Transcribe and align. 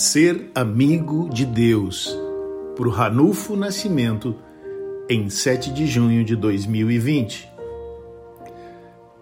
Ser 0.00 0.50
amigo 0.54 1.28
de 1.28 1.44
Deus, 1.44 2.18
por 2.74 2.88
Ranulfo 2.88 3.54
Nascimento, 3.54 4.34
em 5.10 5.28
7 5.28 5.70
de 5.74 5.86
junho 5.86 6.24
de 6.24 6.34
2020. 6.34 7.46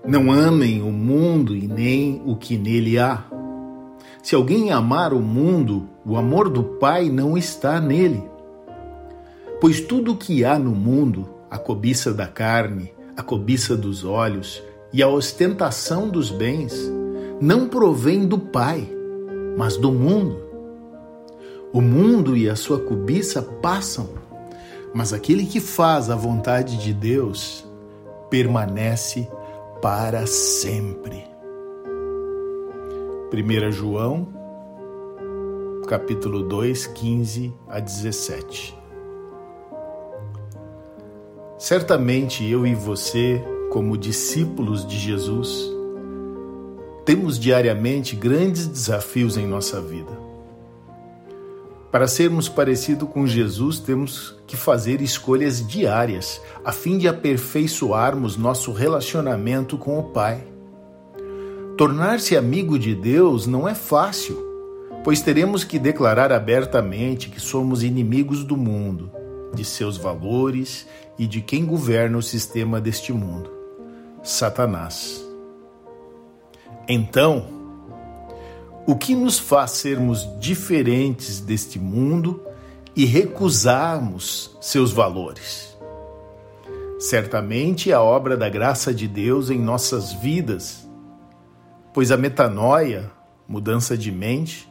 Não 0.07 0.31
amem 0.31 0.81
o 0.81 0.93
mundo 0.93 1.57
e 1.57 1.67
nem 1.67 2.23
o 2.25 2.37
que 2.37 2.57
nele 2.57 2.97
há. 2.97 3.25
Se 4.23 4.37
alguém 4.37 4.71
amar 4.71 5.13
o 5.13 5.19
mundo, 5.19 5.89
o 6.07 6.17
amor 6.17 6.49
do 6.49 6.63
Pai 6.63 7.11
não 7.11 7.37
está 7.37 7.81
nele. 7.81 8.23
Pois 9.61 9.81
tudo 9.81 10.13
o 10.13 10.17
que 10.17 10.45
há 10.45 10.61
no 10.61 10.77
mundo, 10.77 11.29
a 11.51 11.59
cobiça 11.59 12.15
da 12.15 12.29
carne, 12.29 12.93
a 13.17 13.23
cobiça 13.25 13.77
dos 13.77 14.05
olhos 14.05 14.63
e 14.93 15.03
a 15.03 15.09
ostentação 15.09 16.09
dos 16.09 16.31
bens, 16.31 16.73
não 17.41 17.67
provém 17.67 18.29
do 18.29 18.39
Pai, 18.39 18.89
mas 19.57 19.77
do 19.77 19.91
mundo. 19.91 20.47
O 21.79 21.81
mundo 21.81 22.37
e 22.37 22.51
a 22.51 22.57
sua 22.57 22.81
cobiça 22.81 23.41
passam, 23.41 24.09
mas 24.93 25.13
aquele 25.13 25.47
que 25.47 25.61
faz 25.61 26.11
a 26.11 26.17
vontade 26.17 26.77
de 26.77 26.93
Deus 26.93 27.65
permanece 28.29 29.29
para 29.81 30.27
sempre. 30.27 31.25
1 33.33 33.71
João, 33.71 34.27
capítulo 35.87 36.43
2, 36.43 36.89
15 36.89 37.55
a 37.69 37.79
17. 37.79 38.77
Certamente 41.59 42.45
eu 42.45 42.67
e 42.67 42.75
você, 42.75 43.41
como 43.71 43.97
discípulos 43.97 44.85
de 44.85 44.99
Jesus, 44.99 45.71
temos 47.05 47.39
diariamente 47.39 48.17
grandes 48.17 48.67
desafios 48.67 49.37
em 49.37 49.47
nossa 49.47 49.81
vida. 49.81 50.28
Para 51.91 52.07
sermos 52.07 52.49
parecidos 52.49 53.09
com 53.09 53.27
Jesus, 53.27 53.81
temos 53.81 54.37
que 54.47 54.57
fazer 54.57 55.01
escolhas 55.01 55.67
diárias, 55.67 56.41
a 56.65 56.71
fim 56.71 56.99
de 56.99 57.09
aperfeiçoarmos 57.09 58.37
nosso 58.37 58.73
relacionamento 58.73 59.79
com 59.79 59.99
o 59.99 60.05
Pai. 60.05 60.45
Tornar-se 61.79 62.37
amigo 62.37 62.79
de 62.79 62.95
Deus 62.95 63.47
não 63.47 63.67
é 63.67 63.75
fácil, 63.75 64.37
pois 65.03 65.23
teremos 65.23 65.65
que 65.65 65.79
declarar 65.79 66.33
abertamente 66.33 67.31
que 67.31 67.41
somos 67.41 67.83
inimigos 67.83 68.45
do 68.45 68.57
mundo, 68.57 69.11
de 69.55 69.65
seus 69.65 69.97
valores 69.97 70.87
e 71.19 71.27
de 71.27 71.41
quem 71.41 71.65
governa 71.65 72.19
o 72.19 72.23
sistema 72.23 72.81
deste 72.81 73.13
mundo 73.13 73.59
Satanás. 74.23 75.25
Então, 76.87 77.58
o 78.89 78.97
que 78.97 79.15
nos 79.15 79.39
faz 79.39 79.73
sermos 79.73 80.27
diferentes 80.41 81.41
deste 81.41 81.79
mundo 81.79 82.43
e 82.97 83.05
recusarmos 83.05 84.57
seus 84.63 84.93
valores. 84.93 85.77
Certamente 86.99 87.93
a 87.93 88.01
obra 88.01 88.35
da 88.35 88.49
graça 88.49 88.95
de 88.95 89.07
Deus 89.07 89.51
em 89.51 89.59
nossas 89.59 90.15
vidas, 90.15 90.89
pois 91.93 92.11
a 92.11 92.17
metanoia, 92.17 93.13
mudança 93.47 93.95
de 93.95 94.11
mente, 94.11 94.67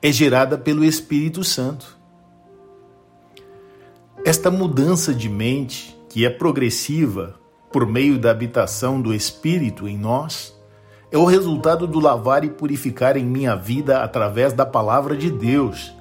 é 0.00 0.10
gerada 0.10 0.56
pelo 0.56 0.82
Espírito 0.82 1.44
Santo. 1.44 1.98
Esta 4.24 4.50
mudança 4.50 5.12
de 5.12 5.28
mente, 5.28 5.94
que 6.08 6.24
é 6.24 6.30
progressiva 6.30 7.38
por 7.70 7.86
meio 7.86 8.18
da 8.18 8.30
habitação 8.30 8.98
do 8.98 9.12
Espírito 9.12 9.86
em 9.86 9.98
nós, 9.98 10.54
é 11.12 11.18
o 11.18 11.26
resultado 11.26 11.86
do 11.86 12.00
lavar 12.00 12.42
e 12.42 12.48
purificar 12.48 13.18
em 13.18 13.24
minha 13.24 13.54
vida 13.54 14.02
através 14.02 14.54
da 14.54 14.64
palavra 14.64 15.14
de 15.14 15.30
Deus, 15.30 15.94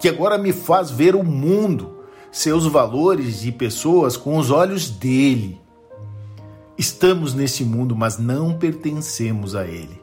que 0.00 0.08
agora 0.08 0.38
me 0.38 0.52
faz 0.52 0.88
ver 0.88 1.16
o 1.16 1.24
mundo, 1.24 1.98
seus 2.30 2.64
valores 2.64 3.44
e 3.44 3.50
pessoas 3.50 4.16
com 4.16 4.36
os 4.36 4.52
olhos 4.52 4.88
dele. 4.88 5.60
Estamos 6.78 7.34
nesse 7.34 7.64
mundo, 7.64 7.96
mas 7.96 8.18
não 8.18 8.56
pertencemos 8.56 9.56
a 9.56 9.66
ele. 9.66 10.00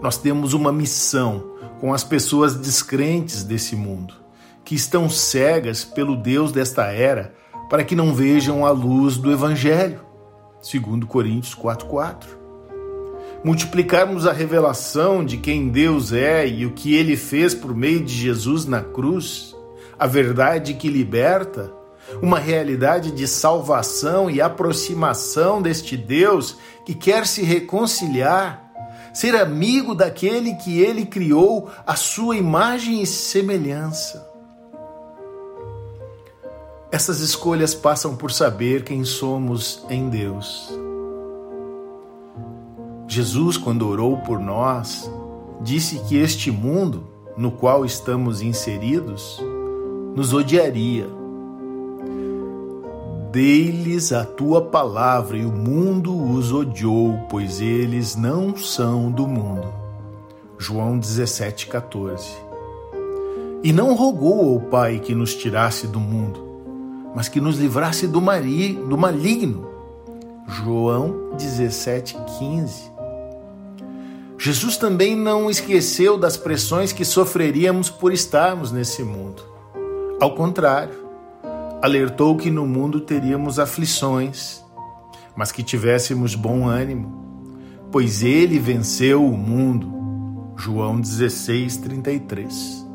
Nós 0.00 0.16
temos 0.16 0.54
uma 0.54 0.72
missão 0.72 1.52
com 1.78 1.92
as 1.92 2.02
pessoas 2.02 2.56
descrentes 2.56 3.44
desse 3.44 3.76
mundo, 3.76 4.14
que 4.64 4.74
estão 4.74 5.10
cegas 5.10 5.84
pelo 5.84 6.16
Deus 6.16 6.52
desta 6.52 6.86
era, 6.86 7.34
para 7.68 7.84
que 7.84 7.94
não 7.94 8.14
vejam 8.14 8.64
a 8.64 8.70
luz 8.70 9.18
do 9.18 9.30
Evangelho. 9.30 10.00
Segundo 10.62 11.06
Coríntios 11.06 11.54
4:4 11.54 12.45
multiplicarmos 13.46 14.26
a 14.26 14.32
revelação 14.32 15.24
de 15.24 15.36
quem 15.36 15.68
Deus 15.68 16.12
é 16.12 16.44
e 16.48 16.66
o 16.66 16.72
que 16.72 16.96
ele 16.96 17.16
fez 17.16 17.54
por 17.54 17.76
meio 17.76 18.02
de 18.04 18.12
Jesus 18.12 18.66
na 18.66 18.82
cruz, 18.82 19.54
a 19.96 20.04
verdade 20.04 20.74
que 20.74 20.88
liberta, 20.88 21.72
uma 22.20 22.40
realidade 22.40 23.12
de 23.12 23.28
salvação 23.28 24.28
e 24.28 24.40
aproximação 24.40 25.62
deste 25.62 25.96
Deus 25.96 26.56
que 26.84 26.92
quer 26.92 27.24
se 27.24 27.44
reconciliar, 27.44 28.68
ser 29.14 29.36
amigo 29.36 29.94
daquele 29.94 30.54
que 30.54 30.80
ele 30.80 31.06
criou 31.06 31.70
à 31.86 31.94
sua 31.94 32.36
imagem 32.36 33.00
e 33.00 33.06
semelhança. 33.06 34.28
Essas 36.90 37.20
escolhas 37.20 37.76
passam 37.76 38.16
por 38.16 38.32
saber 38.32 38.82
quem 38.82 39.04
somos 39.04 39.86
em 39.88 40.08
Deus 40.08 40.85
Jesus, 43.08 43.56
quando 43.56 43.88
orou 43.88 44.18
por 44.18 44.40
nós, 44.40 45.10
disse 45.60 45.98
que 46.00 46.16
este 46.16 46.50
mundo 46.50 47.04
no 47.36 47.50
qual 47.50 47.84
estamos 47.84 48.40
inseridos 48.40 49.40
nos 50.14 50.32
odiaria. 50.32 51.06
Dei-lhes 53.30 54.12
a 54.12 54.24
tua 54.24 54.62
palavra 54.62 55.36
e 55.36 55.44
o 55.44 55.52
mundo 55.52 56.16
os 56.32 56.52
odiou, 56.52 57.18
pois 57.28 57.60
eles 57.60 58.16
não 58.16 58.56
são 58.56 59.10
do 59.10 59.26
mundo. 59.26 59.68
João 60.58 60.98
17,14. 60.98 62.46
E 63.62 63.72
não 63.72 63.94
rogou 63.94 64.54
ao 64.54 64.60
Pai 64.60 64.98
que 64.98 65.14
nos 65.14 65.34
tirasse 65.34 65.86
do 65.86 66.00
mundo, 66.00 66.40
mas 67.14 67.28
que 67.28 67.40
nos 67.40 67.58
livrasse 67.58 68.06
do, 68.06 68.22
mari, 68.22 68.72
do 68.72 68.96
maligno. 68.96 69.66
João 70.48 71.32
17,15. 71.36 72.95
Jesus 74.46 74.76
também 74.76 75.16
não 75.16 75.50
esqueceu 75.50 76.16
das 76.16 76.36
pressões 76.36 76.92
que 76.92 77.04
sofreríamos 77.04 77.90
por 77.90 78.12
estarmos 78.12 78.70
nesse 78.70 79.02
mundo. 79.02 79.42
Ao 80.20 80.36
contrário, 80.36 80.94
alertou 81.82 82.36
que 82.36 82.48
no 82.48 82.64
mundo 82.64 83.00
teríamos 83.00 83.58
aflições, 83.58 84.64
mas 85.34 85.50
que 85.50 85.64
tivéssemos 85.64 86.36
bom 86.36 86.68
ânimo, 86.68 87.58
pois 87.90 88.22
ele 88.22 88.56
venceu 88.60 89.26
o 89.26 89.36
mundo. 89.36 90.54
João 90.56 91.00
16, 91.00 91.78
33. 91.78 92.86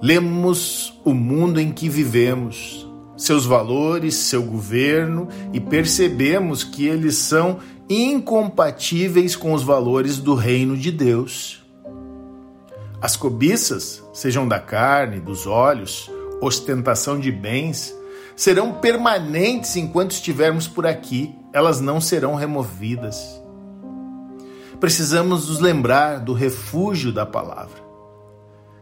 Lemos 0.00 0.98
o 1.04 1.12
mundo 1.12 1.60
em 1.60 1.70
que 1.70 1.90
vivemos, 1.90 2.89
seus 3.20 3.44
valores, 3.44 4.14
seu 4.14 4.42
governo 4.42 5.28
e 5.52 5.60
percebemos 5.60 6.64
que 6.64 6.86
eles 6.86 7.16
são 7.16 7.58
incompatíveis 7.88 9.36
com 9.36 9.52
os 9.52 9.62
valores 9.62 10.16
do 10.18 10.34
reino 10.34 10.74
de 10.74 10.90
Deus. 10.90 11.62
As 13.00 13.16
cobiças, 13.16 14.02
sejam 14.14 14.48
da 14.48 14.58
carne, 14.58 15.20
dos 15.20 15.46
olhos, 15.46 16.10
ostentação 16.40 17.20
de 17.20 17.30
bens, 17.30 17.94
serão 18.34 18.72
permanentes 18.72 19.76
enquanto 19.76 20.12
estivermos 20.12 20.66
por 20.66 20.86
aqui, 20.86 21.34
elas 21.52 21.78
não 21.78 22.00
serão 22.00 22.34
removidas. 22.34 23.38
Precisamos 24.78 25.46
nos 25.46 25.60
lembrar 25.60 26.20
do 26.20 26.32
refúgio 26.32 27.12
da 27.12 27.26
palavra. 27.26 27.82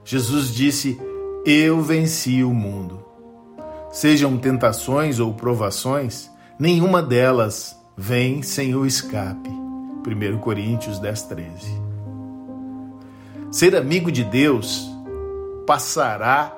Jesus 0.04 0.54
disse: 0.54 0.96
Eu 1.44 1.82
venci 1.82 2.44
o 2.44 2.54
mundo. 2.54 3.07
Sejam 3.90 4.36
tentações 4.36 5.18
ou 5.18 5.32
provações, 5.32 6.30
nenhuma 6.58 7.02
delas 7.02 7.78
vem 7.96 8.42
sem 8.42 8.74
o 8.74 8.84
escape. 8.84 9.48
1 9.48 10.38
Coríntios 10.38 10.98
10, 10.98 11.22
13. 11.22 11.82
Ser 13.50 13.74
amigo 13.74 14.12
de 14.12 14.24
Deus 14.24 14.88
passará 15.66 16.54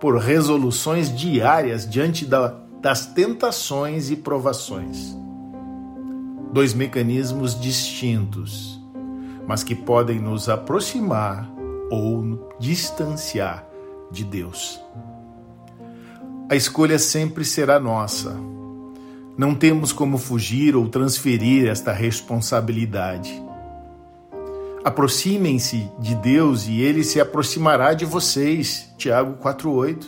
por 0.00 0.16
resoluções 0.18 1.16
diárias 1.16 1.88
diante 1.88 2.26
da, 2.26 2.56
das 2.80 3.06
tentações 3.06 4.10
e 4.10 4.16
provações. 4.16 5.16
Dois 6.52 6.74
mecanismos 6.74 7.58
distintos, 7.58 8.80
mas 9.46 9.62
que 9.62 9.76
podem 9.76 10.18
nos 10.18 10.48
aproximar 10.48 11.48
ou 11.90 12.56
distanciar 12.58 13.64
de 14.10 14.24
Deus. 14.24 14.80
A 16.52 16.54
escolha 16.54 16.98
sempre 16.98 17.46
será 17.46 17.80
nossa 17.80 18.36
não 19.38 19.54
temos 19.54 19.90
como 19.90 20.18
fugir 20.18 20.76
ou 20.76 20.86
transferir 20.86 21.66
esta 21.66 21.90
responsabilidade. 21.90 23.42
Aproximem-se 24.84 25.90
de 25.98 26.14
Deus 26.16 26.66
e 26.68 26.82
ele 26.82 27.02
se 27.02 27.18
aproximará 27.18 27.94
de 27.94 28.04
vocês. 28.04 28.92
Tiago 28.98 29.38
4:8. 29.42 30.06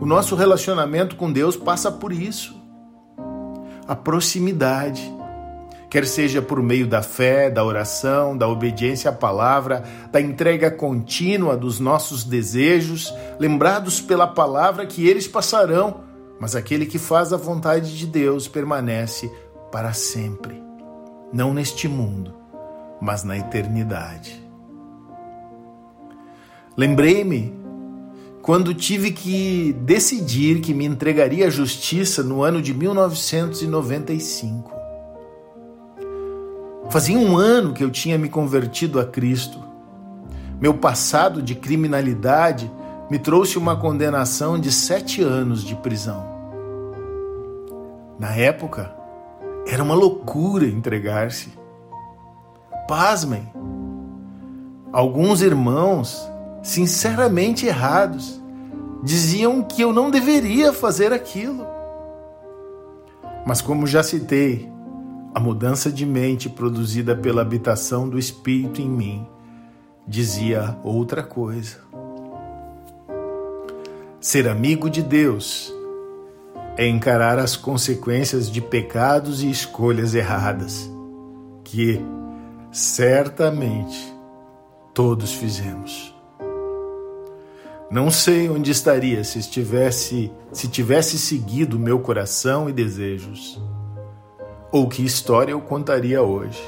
O 0.00 0.06
nosso 0.06 0.36
relacionamento 0.36 1.16
com 1.16 1.32
Deus 1.32 1.56
passa 1.56 1.90
por 1.90 2.12
isso. 2.12 2.54
A 3.88 3.96
proximidade, 3.96 5.02
quer 5.92 6.06
seja 6.06 6.40
por 6.40 6.62
meio 6.62 6.86
da 6.86 7.02
fé, 7.02 7.50
da 7.50 7.62
oração, 7.62 8.34
da 8.34 8.48
obediência 8.48 9.10
à 9.10 9.12
palavra, 9.12 9.84
da 10.10 10.18
entrega 10.18 10.70
contínua 10.70 11.54
dos 11.54 11.78
nossos 11.78 12.24
desejos, 12.24 13.12
lembrados 13.38 14.00
pela 14.00 14.26
palavra 14.26 14.86
que 14.86 15.06
eles 15.06 15.28
passarão, 15.28 16.00
mas 16.40 16.56
aquele 16.56 16.86
que 16.86 16.98
faz 16.98 17.30
a 17.30 17.36
vontade 17.36 17.94
de 17.94 18.06
Deus 18.06 18.48
permanece 18.48 19.30
para 19.70 19.92
sempre, 19.92 20.62
não 21.30 21.52
neste 21.52 21.86
mundo 21.86 22.36
mas 22.98 23.22
na 23.22 23.36
eternidade. 23.36 24.42
Lembrei-me 26.74 27.52
quando 28.40 28.72
tive 28.72 29.10
que 29.10 29.74
decidir 29.80 30.62
que 30.62 30.72
me 30.72 30.86
entregaria 30.86 31.48
à 31.48 31.50
justiça 31.50 32.22
no 32.22 32.42
ano 32.42 32.62
de 32.62 32.72
1995. 32.72 34.81
Fazia 36.92 37.18
um 37.18 37.38
ano 37.38 37.72
que 37.72 37.82
eu 37.82 37.90
tinha 37.90 38.18
me 38.18 38.28
convertido 38.28 39.00
a 39.00 39.06
Cristo. 39.06 39.58
Meu 40.60 40.74
passado 40.74 41.40
de 41.40 41.54
criminalidade 41.54 42.70
me 43.10 43.18
trouxe 43.18 43.56
uma 43.56 43.74
condenação 43.74 44.60
de 44.60 44.70
sete 44.70 45.22
anos 45.22 45.64
de 45.64 45.74
prisão. 45.74 46.22
Na 48.18 48.36
época, 48.36 48.94
era 49.66 49.82
uma 49.82 49.94
loucura 49.94 50.66
entregar-se. 50.66 51.54
Pasmem, 52.86 53.50
alguns 54.92 55.40
irmãos, 55.40 56.30
sinceramente 56.62 57.64
errados, 57.64 58.38
diziam 59.02 59.62
que 59.62 59.80
eu 59.80 59.94
não 59.94 60.10
deveria 60.10 60.74
fazer 60.74 61.10
aquilo. 61.10 61.66
Mas, 63.46 63.62
como 63.62 63.86
já 63.86 64.02
citei, 64.02 64.70
a 65.34 65.40
mudança 65.40 65.90
de 65.90 66.04
mente 66.04 66.48
produzida 66.48 67.16
pela 67.16 67.42
habitação 67.42 68.08
do 68.08 68.18
Espírito 68.18 68.82
em 68.82 68.88
mim 68.88 69.26
dizia 70.06 70.76
outra 70.84 71.22
coisa. 71.22 71.78
Ser 74.20 74.48
amigo 74.48 74.90
de 74.90 75.02
Deus 75.02 75.72
é 76.76 76.86
encarar 76.86 77.38
as 77.38 77.56
consequências 77.56 78.50
de 78.50 78.60
pecados 78.60 79.42
e 79.42 79.50
escolhas 79.50 80.14
erradas 80.14 80.90
que 81.64 82.00
certamente 82.70 84.14
todos 84.92 85.32
fizemos. 85.32 86.14
Não 87.90 88.10
sei 88.10 88.48
onde 88.48 88.70
estaria 88.70 89.22
se 89.24 89.38
estivesse 89.38 90.30
se 90.52 90.68
tivesse 90.68 91.18
seguido 91.18 91.78
meu 91.78 91.98
coração 91.98 92.68
e 92.68 92.72
desejos, 92.72 93.60
ou 94.72 94.88
que 94.88 95.04
história 95.04 95.52
eu 95.52 95.60
contaria 95.60 96.22
hoje. 96.22 96.62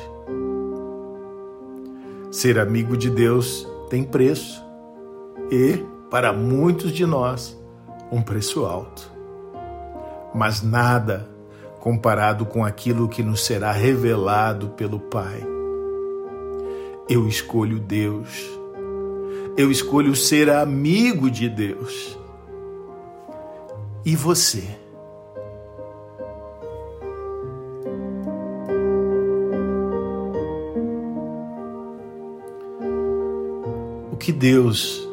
Ser 2.31 2.59
amigo 2.59 2.97
de 2.97 3.11
Deus 3.11 3.67
tem 3.89 4.05
preço 4.05 4.63
e, 5.51 5.83
para 6.11 6.33
muitos 6.33 6.93
de 6.93 7.07
nós, 7.07 7.59
um 8.13 8.23
preço 8.23 8.65
alto. 8.65 9.11
Mas 10.35 10.63
nada 10.63 11.29
comparado 11.81 12.47
com 12.47 12.65
aquilo 12.65 13.09
que 13.09 13.23
nos 13.23 13.45
será 13.45 13.73
revelado 13.73 14.69
pelo 14.71 15.01
Pai 15.01 15.55
eu 17.09 17.29
escolho 17.29 17.79
Deus. 17.79 18.43
Eu 19.57 19.71
escolho 19.71 20.17
ser 20.17 20.51
amigo 20.51 21.31
de 21.31 21.49
Deus. 21.49 22.19
E 24.05 24.17
você? 24.17 24.65
Que 34.25 34.33
Deus 34.33 35.07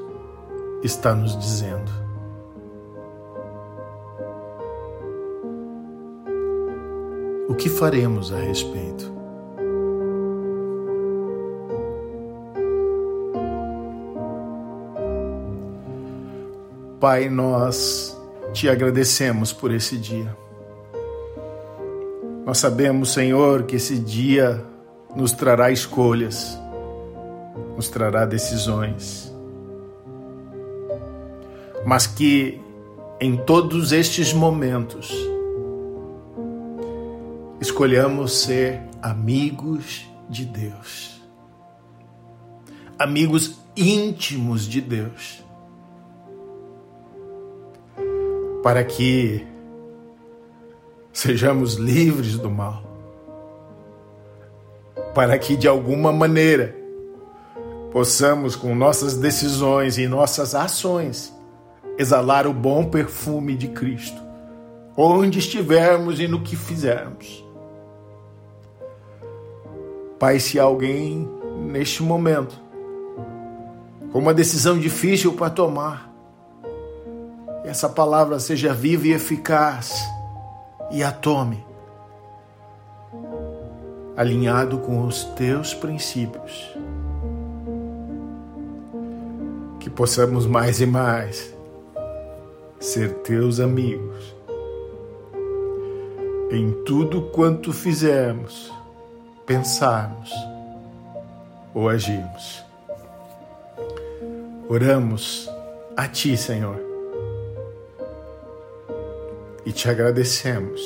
está 0.81 1.13
nos 1.13 1.37
dizendo? 1.37 1.91
O 7.49 7.53
que 7.53 7.67
faremos 7.67 8.31
a 8.31 8.37
respeito? 8.37 9.11
Pai, 17.01 17.27
nós 17.27 18.17
te 18.53 18.69
agradecemos 18.69 19.51
por 19.51 19.73
esse 19.73 19.97
dia. 19.97 20.33
Nós 22.45 22.59
sabemos, 22.59 23.11
Senhor, 23.11 23.63
que 23.63 23.75
esse 23.75 23.99
dia 23.99 24.63
nos 25.13 25.33
trará 25.33 25.69
escolhas, 25.69 26.60
nos 27.75 27.89
trará 27.89 28.25
decisões, 28.25 29.33
mas 31.85 32.07
que 32.07 32.61
em 33.19 33.37
todos 33.37 33.91
estes 33.91 34.33
momentos 34.33 35.11
escolhamos 37.59 38.33
ser 38.41 38.81
amigos 39.01 40.07
de 40.27 40.45
Deus, 40.45 41.21
amigos 42.97 43.59
íntimos 43.75 44.67
de 44.67 44.81
Deus. 44.81 45.43
Para 48.63 48.83
que 48.83 49.45
sejamos 51.11 51.75
livres 51.75 52.37
do 52.37 52.49
mal, 52.49 52.83
para 55.15 55.37
que 55.39 55.55
de 55.55 55.67
alguma 55.67 56.11
maneira 56.11 56.80
possamos, 57.91 58.55
com 58.55 58.73
nossas 58.73 59.15
decisões 59.15 59.97
e 59.97 60.07
nossas 60.07 60.55
ações, 60.55 61.35
exalar 61.97 62.47
o 62.47 62.53
bom 62.53 62.85
perfume 62.85 63.55
de 63.55 63.67
Cristo, 63.67 64.21
onde 64.95 65.39
estivermos 65.39 66.19
e 66.19 66.27
no 66.27 66.41
que 66.41 66.55
fizermos. 66.55 67.45
Pai, 70.17 70.39
se 70.39 70.59
alguém 70.59 71.29
neste 71.67 72.01
momento 72.01 72.59
com 74.11 74.19
uma 74.19 74.33
decisão 74.33 74.77
difícil 74.77 75.33
para 75.33 75.49
tomar, 75.49 76.11
essa 77.63 77.87
palavra 77.87 78.39
seja 78.39 78.73
viva 78.73 79.07
e 79.07 79.13
eficaz 79.13 79.93
e 80.91 81.03
a 81.03 81.11
tome, 81.11 81.65
alinhado 84.17 84.79
com 84.79 85.05
os 85.05 85.23
teus 85.23 85.73
princípios. 85.73 86.75
Possamos 89.91 90.45
mais 90.45 90.81
e 90.81 90.85
mais 90.85 91.53
ser 92.79 93.13
teus 93.19 93.59
amigos 93.59 94.35
em 96.51 96.71
tudo 96.83 97.21
quanto 97.29 97.71
fizermos, 97.71 98.71
pensarmos 99.45 100.31
ou 101.73 101.87
agirmos. 101.87 102.63
Oramos 104.67 105.49
a 105.95 106.07
Ti, 106.07 106.35
Senhor 106.35 106.91
e 109.65 109.71
te 109.71 109.89
agradecemos 109.89 110.81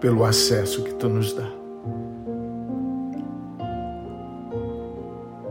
pelo 0.00 0.24
acesso 0.24 0.82
que 0.82 0.94
tu 0.94 1.08
nos 1.08 1.32
dá. 1.32 1.48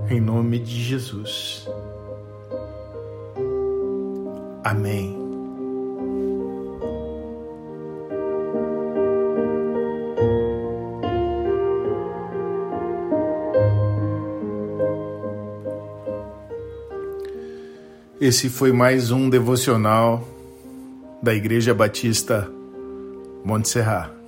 Em 0.09 0.19
nome 0.19 0.59
de 0.59 0.83
Jesus. 0.83 1.67
Amém. 4.63 5.23
Esse 18.21 18.49
foi 18.49 18.71
mais 18.71 19.11
um 19.11 19.29
devocional 19.29 20.25
da 21.21 21.35
Igreja 21.35 21.73
Batista 21.73 22.49
Montserrat. 23.43 24.22